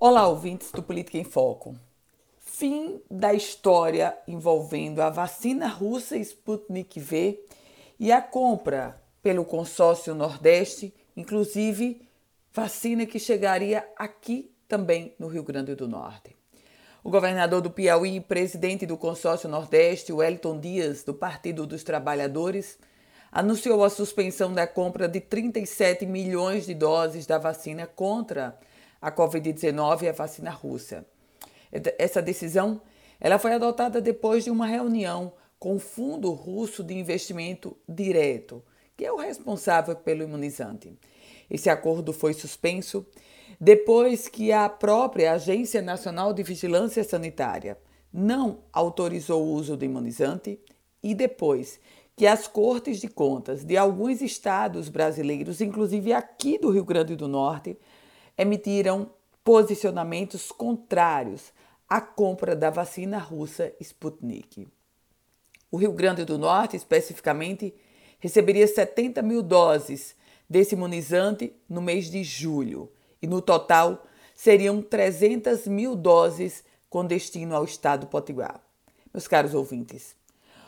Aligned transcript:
Olá, 0.00 0.28
ouvintes 0.28 0.70
do 0.70 0.80
Política 0.80 1.18
em 1.18 1.24
Foco. 1.24 1.74
Fim 2.38 3.00
da 3.10 3.34
história 3.34 4.16
envolvendo 4.28 5.00
a 5.00 5.10
vacina 5.10 5.66
russa 5.66 6.16
Sputnik 6.16 7.00
V 7.00 7.44
e 7.98 8.12
a 8.12 8.22
compra 8.22 9.02
pelo 9.20 9.44
consórcio 9.44 10.14
Nordeste, 10.14 10.94
inclusive 11.16 12.00
vacina 12.54 13.06
que 13.06 13.18
chegaria 13.18 13.84
aqui 13.96 14.52
também 14.68 15.16
no 15.18 15.26
Rio 15.26 15.42
Grande 15.42 15.74
do 15.74 15.88
Norte. 15.88 16.36
O 17.02 17.10
governador 17.10 17.60
do 17.60 17.68
Piauí 17.68 18.18
e 18.18 18.20
presidente 18.20 18.86
do 18.86 18.96
consórcio 18.96 19.48
Nordeste, 19.48 20.12
Wellington 20.12 20.60
Dias, 20.60 21.02
do 21.02 21.12
Partido 21.12 21.66
dos 21.66 21.82
Trabalhadores, 21.82 22.78
anunciou 23.32 23.82
a 23.82 23.90
suspensão 23.90 24.54
da 24.54 24.64
compra 24.64 25.08
de 25.08 25.20
37 25.20 26.06
milhões 26.06 26.66
de 26.66 26.74
doses 26.74 27.26
da 27.26 27.36
vacina 27.36 27.84
contra 27.84 28.46
a 28.46 28.77
Covid-19 29.02 30.02
e 30.02 30.08
a 30.08 30.12
vacina 30.12 30.50
russa. 30.50 31.06
Essa 31.98 32.20
decisão 32.20 32.80
ela 33.20 33.38
foi 33.38 33.52
adotada 33.52 34.00
depois 34.00 34.44
de 34.44 34.50
uma 34.50 34.66
reunião 34.66 35.32
com 35.58 35.74
o 35.74 35.80
Fundo 35.80 36.30
Russo 36.30 36.84
de 36.84 36.94
Investimento 36.94 37.76
Direto, 37.88 38.62
que 38.96 39.04
é 39.04 39.12
o 39.12 39.16
responsável 39.16 39.96
pelo 39.96 40.22
imunizante. 40.22 40.96
Esse 41.50 41.68
acordo 41.68 42.12
foi 42.12 42.32
suspenso 42.32 43.04
depois 43.60 44.28
que 44.28 44.52
a 44.52 44.68
própria 44.68 45.32
Agência 45.32 45.82
Nacional 45.82 46.32
de 46.32 46.42
Vigilância 46.42 47.02
Sanitária 47.02 47.78
não 48.12 48.60
autorizou 48.72 49.44
o 49.44 49.52
uso 49.52 49.76
do 49.76 49.84
imunizante 49.84 50.60
e 51.02 51.14
depois 51.14 51.80
que 52.14 52.26
as 52.26 52.46
cortes 52.46 53.00
de 53.00 53.08
contas 53.08 53.64
de 53.64 53.76
alguns 53.76 54.20
estados 54.20 54.88
brasileiros, 54.88 55.60
inclusive 55.60 56.12
aqui 56.12 56.58
do 56.58 56.70
Rio 56.70 56.84
Grande 56.84 57.16
do 57.16 57.28
Norte, 57.28 57.76
emitiram 58.38 59.10
posicionamentos 59.42 60.52
contrários 60.52 61.52
à 61.88 62.00
compra 62.00 62.54
da 62.54 62.70
vacina 62.70 63.18
russa 63.18 63.72
Sputnik. 63.80 64.68
O 65.70 65.76
Rio 65.76 65.92
Grande 65.92 66.24
do 66.24 66.38
Norte, 66.38 66.76
especificamente, 66.76 67.74
receberia 68.20 68.66
70 68.66 69.20
mil 69.22 69.42
doses 69.42 70.14
desse 70.48 70.74
imunizante 70.74 71.52
no 71.68 71.82
mês 71.82 72.10
de 72.10 72.22
julho, 72.22 72.90
e 73.20 73.26
no 73.26 73.42
total 73.42 74.06
seriam 74.34 74.80
300 74.80 75.66
mil 75.66 75.96
doses 75.96 76.64
com 76.88 77.04
destino 77.04 77.54
ao 77.54 77.64
estado 77.64 78.06
potiguar. 78.06 78.62
Meus 79.12 79.26
caros 79.26 79.52
ouvintes, 79.52 80.16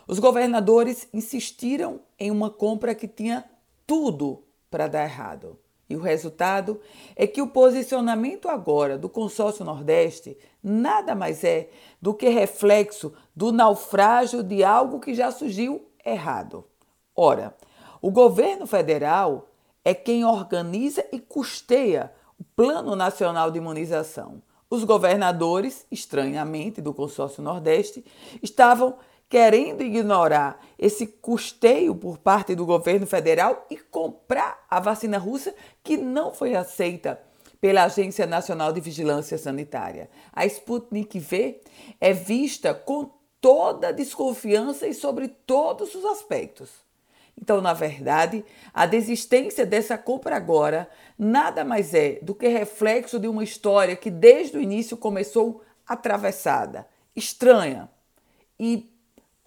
os 0.06 0.18
governadores 0.18 1.08
insistiram 1.14 2.00
em 2.18 2.30
uma 2.30 2.50
compra 2.50 2.94
que 2.94 3.06
tinha 3.06 3.48
tudo 3.86 4.42
para 4.70 4.88
dar 4.88 5.04
errado. 5.04 5.58
E 5.90 5.96
o 5.96 6.00
resultado 6.00 6.80
é 7.16 7.26
que 7.26 7.42
o 7.42 7.48
posicionamento 7.48 8.48
agora 8.48 8.96
do 8.96 9.08
consórcio 9.08 9.64
Nordeste 9.64 10.38
nada 10.62 11.16
mais 11.16 11.42
é 11.42 11.68
do 12.00 12.14
que 12.14 12.28
reflexo 12.28 13.12
do 13.34 13.50
naufrágio 13.50 14.40
de 14.40 14.62
algo 14.62 15.00
que 15.00 15.12
já 15.12 15.32
surgiu 15.32 15.84
errado. 16.06 16.64
Ora, 17.14 17.56
o 18.00 18.08
governo 18.08 18.68
federal 18.68 19.48
é 19.84 19.92
quem 19.92 20.24
organiza 20.24 21.04
e 21.10 21.18
custeia 21.18 22.12
o 22.38 22.44
Plano 22.44 22.94
Nacional 22.94 23.50
de 23.50 23.58
Imunização. 23.58 24.40
Os 24.70 24.84
governadores, 24.84 25.84
estranhamente, 25.90 26.80
do 26.80 26.94
consórcio 26.94 27.42
Nordeste, 27.42 28.04
estavam 28.40 28.94
querendo 29.30 29.82
ignorar 29.82 30.60
esse 30.76 31.06
custeio 31.06 31.94
por 31.94 32.18
parte 32.18 32.56
do 32.56 32.66
governo 32.66 33.06
federal 33.06 33.64
e 33.70 33.76
comprar 33.76 34.66
a 34.68 34.80
vacina 34.80 35.18
russa 35.18 35.54
que 35.84 35.96
não 35.96 36.34
foi 36.34 36.56
aceita 36.56 37.18
pela 37.60 37.84
Agência 37.84 38.26
Nacional 38.26 38.72
de 38.72 38.80
Vigilância 38.80 39.38
Sanitária. 39.38 40.10
A 40.32 40.44
Sputnik 40.46 41.20
V 41.20 41.60
é 42.00 42.12
vista 42.12 42.74
com 42.74 43.08
toda 43.40 43.92
desconfiança 43.92 44.88
e 44.88 44.92
sobre 44.92 45.28
todos 45.28 45.94
os 45.94 46.04
aspectos. 46.04 46.68
Então, 47.40 47.60
na 47.60 47.72
verdade, 47.72 48.44
a 48.74 48.84
desistência 48.84 49.64
dessa 49.64 49.96
compra 49.96 50.36
agora 50.36 50.90
nada 51.16 51.64
mais 51.64 51.94
é 51.94 52.18
do 52.20 52.34
que 52.34 52.48
reflexo 52.48 53.20
de 53.20 53.28
uma 53.28 53.44
história 53.44 53.94
que 53.94 54.10
desde 54.10 54.58
o 54.58 54.60
início 54.60 54.96
começou 54.96 55.62
atravessada, 55.86 56.86
estranha 57.14 57.88
e 58.58 58.89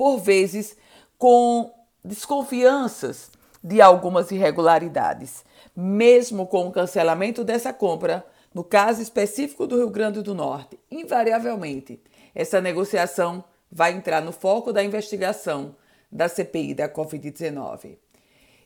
por 0.04 0.18
vezes 0.18 0.76
com 1.18 1.74
desconfianças 2.04 3.32
de 3.64 3.82
algumas 3.82 4.32
irregularidades. 4.32 5.46
Mesmo 5.74 6.46
com 6.46 6.68
o 6.68 6.74
cancelamento 6.74 7.42
dessa 7.42 7.72
compra, 7.72 8.26
no 8.54 8.66
caso 8.66 9.02
específico 9.02 9.66
do 9.66 9.78
Rio 9.78 9.90
Grande 9.90 10.22
do 10.22 10.36
Norte, 10.36 10.78
invariavelmente, 10.92 12.04
essa 12.36 12.60
negociação 12.60 13.46
vai 13.72 13.94
entrar 13.94 14.20
no 14.20 14.34
foco 14.34 14.74
da 14.74 14.84
investigação 14.84 15.74
da 16.12 16.28
CPI 16.28 16.74
da 16.74 16.90
Covid-19. 16.90 17.98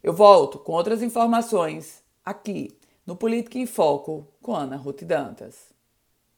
Eu 0.02 0.14
volto 0.14 0.58
com 0.58 0.72
outras 0.72 1.04
informações 1.04 2.02
aqui 2.26 2.76
no 3.06 3.16
Política 3.16 3.60
em 3.60 3.68
Foco 3.68 4.28
com 4.42 4.56
Ana 4.56 4.76
Ruth 4.76 5.04
Dantas. 5.04 5.77